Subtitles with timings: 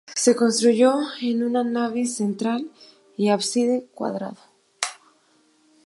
[0.15, 2.67] Se construyó con una nave central
[3.17, 4.37] y un ábside cuadrado.